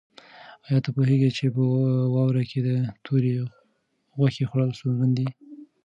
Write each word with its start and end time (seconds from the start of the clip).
آیا 0.67 0.79
ته 0.83 0.89
پوهېږې 0.95 1.29
چې 1.37 1.45
په 1.55 1.61
واوره 2.13 2.43
کې 2.49 2.59
د 2.67 2.69
تورې 3.05 3.33
غوښې 4.17 4.45
خوړل 4.49 4.69
ستونزمن 4.77 5.11
دي؟ 5.17 5.27